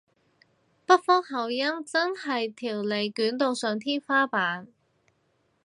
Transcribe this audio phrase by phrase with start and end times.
[0.83, 4.67] 北方口音真係條脷捲到上天花板